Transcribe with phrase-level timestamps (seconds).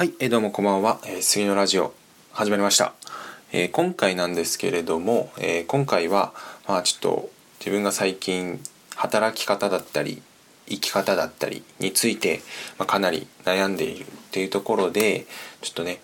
[0.00, 1.92] はい、えー、どうもこんばんは、えー、杉のラジオ
[2.32, 2.94] 始まりました、
[3.52, 6.32] えー、今回なんですけれども、えー、今回は
[6.66, 8.60] まあちょっと自分が最近
[8.96, 10.22] 働き方だったり
[10.66, 12.40] 生き方だったりについて、
[12.78, 15.26] まあ、かなり悩んでいるっていうところで
[15.60, 16.00] ちょっとね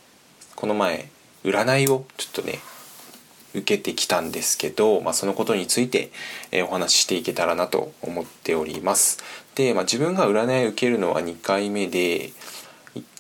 [0.57, 1.09] この前
[1.43, 2.59] 占いをちょっとね
[3.55, 6.11] 受けてきたんですけど、まあ、そのことについて、
[6.53, 9.25] え、お話ししていけたらなと思っております。
[9.55, 12.33] で、まあ、自分が占いを受けるのは2回目で、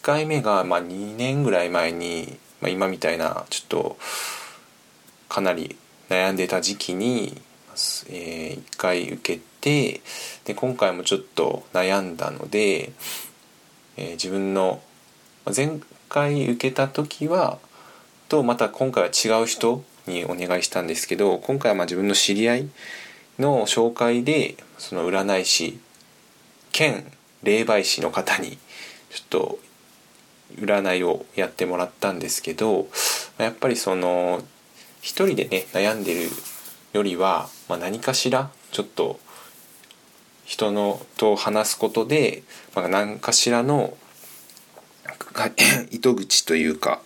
[0.07, 3.99] 回目がま2年ぐらい前に、まあ、今みたいなちょっと
[5.29, 5.77] かなり
[6.09, 7.43] 悩んでた時期に、
[8.09, 10.01] えー、1回受けて
[10.45, 12.93] で今回もちょっと悩んだので、
[13.97, 14.81] えー、自分の
[15.55, 17.59] 前回受けた時は
[18.29, 22.69] とまた今回は違う人にお願いしたんですけど今回はま自分の知り合い
[23.41, 25.81] の紹介でその占い師
[26.71, 27.11] 兼
[27.43, 28.57] 霊媒師の方に
[29.11, 29.66] ちょっと
[30.59, 32.89] 占いをやってもらったんですけど
[33.39, 34.43] やっぱりその
[35.01, 36.31] 一人でね悩んでる
[36.93, 39.21] よりは、まあ、何かしらちょっと
[40.45, 42.43] 人のと話すことで、
[42.75, 43.97] まあ、何かしらの
[45.91, 47.01] 糸口というか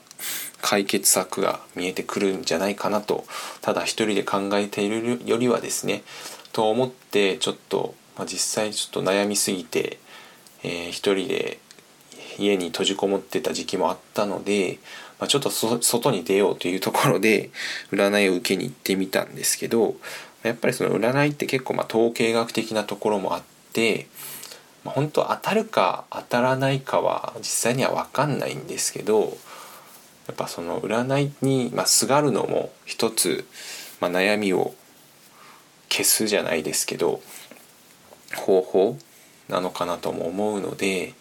[0.62, 3.24] 解決策が見えてくるんじゃないかなと
[3.60, 6.02] ただ一人で考えているよりはですね
[6.52, 9.98] と思ってちょっと、まあ、実際ちょっと悩みすぎて、
[10.62, 11.58] えー、一人で
[12.38, 14.78] 家に閉じこもってた時期もあったので、
[15.18, 17.50] まあ、ちょっと外に出ようというところで
[17.92, 19.96] 占いを受けに行ってみたんですけど
[20.42, 23.42] やっぱりその占いって結構ま統計学的なところもあっ
[23.72, 24.06] て、
[24.84, 29.36] まあ、本当当たるか当たらないかは実際には分かんないんですけど
[30.26, 33.44] やっぱその占いに、ま、すがるのも一つ、
[34.00, 34.74] まあ、悩みを
[35.90, 37.20] 消すじゃないですけど
[38.36, 38.98] 方法
[39.48, 41.14] なのかなとも思うので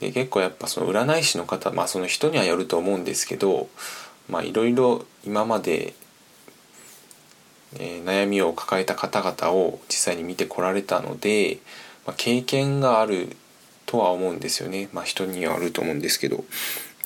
[0.00, 3.68] で結構やっぱその占い師の方まあその人にはよると思うんですけど
[4.28, 5.94] まあいろいろ今まで、
[7.78, 11.58] えー、悩みを抱えた方々を実際に見てこられたので、
[12.06, 13.36] まあ、経験がある
[13.86, 14.88] とは思うんですよね。
[14.92, 16.44] まあ人にはあると思うんですけど。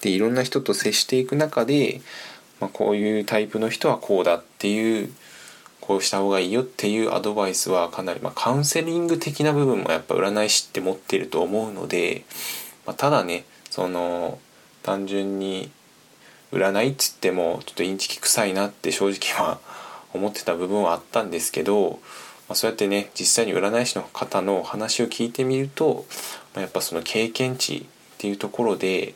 [0.00, 2.00] でいろんな人と接していく中で、
[2.60, 5.12] まあ、こういうタイプの人はこうだっていう
[5.80, 12.24] こうした方がいいよっていうアドバイスはかなり、まあ、カウンセリング的な部分もやっぱ占い師って持ってると思うので
[12.88, 14.38] まあ、ただねその
[14.82, 15.70] 単純に
[16.52, 19.60] 占いっつってもちょっとインチキ臭いなって正直は
[20.14, 22.00] 思ってた部分はあったんですけど、
[22.48, 26.06] まあ、そうやってね実際に占い師の方の話を聞いてみると、
[26.54, 27.82] まあ、やっぱその経験値っ
[28.16, 29.12] ていうところで、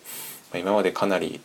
[0.53, 1.41] まあ、今までかなり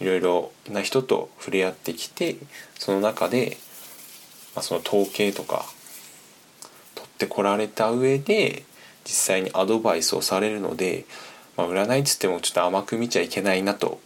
[0.00, 2.36] いろいろな人と触れ合ってきて
[2.78, 3.58] その中で、
[4.54, 5.66] まあ、その統計とか
[6.94, 8.64] 取ってこられた上で
[9.06, 11.04] 実際にアドバイスをされるので、
[11.56, 14.00] まあ、占いっつってもちょっと甘く見ちゃいけないなと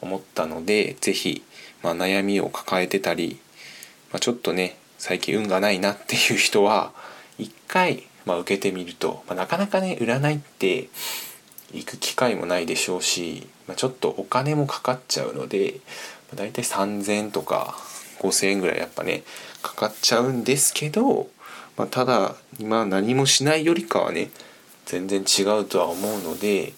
[0.00, 1.42] 思ったので是非、
[1.82, 3.38] まあ、悩みを抱えてたり、
[4.10, 6.92] まあ、ちょっとね最近運がないなっていう人は
[7.38, 10.88] 一回、まあ、受けてみると、まあ、なかなかね占いって
[11.72, 15.80] 行く機会もないでしょうし、まあ、ちょっとお金もかかっちゃうので、
[16.30, 17.76] まあ、大体3,000とか
[18.20, 19.24] 5,000円ぐらいやっぱね
[19.62, 21.28] かかっちゃうんですけど
[21.76, 24.30] まあ、ただ今何もしないよりかはね
[24.86, 26.72] 全然違うとは思うので、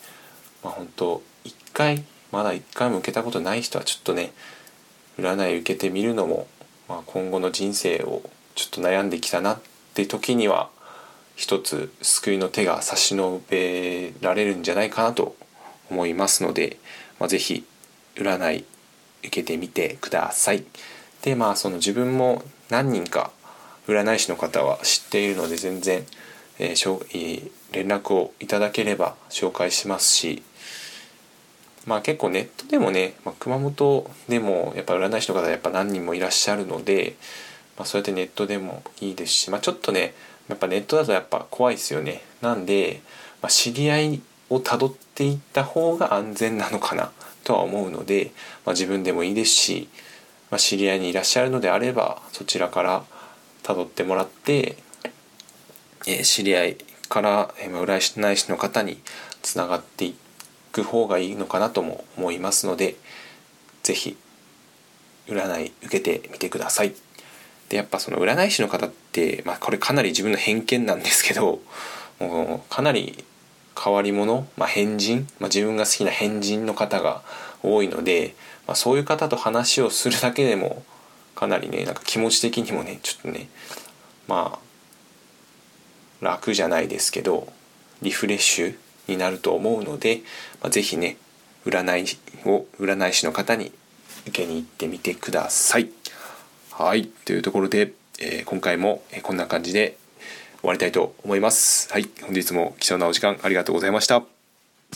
[0.63, 4.33] まあ、本当一回まだ一回も受けたことない人はちょっとね
[5.19, 6.47] 占い受けてみるのも、
[6.89, 8.23] まあ、今後の人生を
[8.55, 9.61] ちょっと悩んできたなっ
[9.95, 10.71] て時には
[11.35, 15.37] 一つ救いの手が差し伸べられるんじゃないかなと
[15.91, 16.79] 思いますので、
[17.21, 17.65] まあ、是非
[18.17, 18.65] 占い
[19.21, 20.65] 受けてみてください。
[21.23, 23.31] でまあその自分も何人か
[23.87, 26.05] 占い師の方は知っているので全然、
[26.59, 30.43] えー、連絡をいただければ紹介しますし
[31.87, 37.17] まあ結構ネットでもね、まあ、熊本でもやっぱ占い師の方やっぱ何人もいらっしゃるので、
[37.77, 40.15] まあ、そうやってネットでもいいですし、まあ、ちょっとね
[40.49, 42.23] やっぱネットだとやっぱ怖いですよね。
[42.41, 43.01] なんで、
[43.43, 47.11] まあ、知り合いをたどっていった方が安全なのかな
[47.43, 48.33] とは思うので、
[48.65, 49.89] まあ、自分でもいいですし、
[50.51, 53.05] まあ、知り合いにいらっしゃるのであればそちらから
[53.67, 54.77] 辿ってもらって、
[56.07, 56.77] えー、知り合い
[57.09, 59.01] から、えー、占い師の方に
[59.43, 60.15] つながってい
[60.71, 62.95] く方がいいのかなとも思いますので
[63.83, 64.17] 是非
[65.27, 66.95] 占い受けてみてください。
[67.69, 71.61] でやっぱその占い師の方って、まあ、これかなり自分の偏見なんですけど
[72.21, 73.25] もうかなり
[73.79, 77.23] 変わり者、まあ、変人、まあ、自分が好きな変人の方が
[77.65, 78.37] 多いので、
[78.69, 80.85] まあ、そういう方と話をするだけでも
[81.37, 83.49] かなりねなんか気持ち的にもねちょっとね
[84.27, 87.53] まあ楽じゃないですけど
[88.03, 90.23] リフレッシュになると思うので、
[90.61, 91.19] まあ、是非ね
[91.65, 93.73] 占いを占い師の方に
[94.27, 95.91] 受けに行ってみてください。
[96.73, 99.97] はいというところで、えー、今回もこんな感じで
[100.61, 101.93] 終わりたいと思います。
[101.93, 104.36] はい本日も貴重なお時間ありがとうございました。